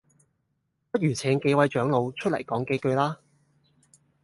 [0.89, 3.19] 不如請幾位長老出嚟講幾句啦